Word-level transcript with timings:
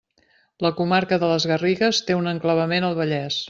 La 0.65 0.71
comarca 0.79 1.19
de 1.25 1.29
les 1.33 1.47
Garrigues 1.53 2.03
té 2.09 2.19
un 2.23 2.33
enclavament 2.33 2.89
al 2.91 3.01
Vallès. 3.03 3.39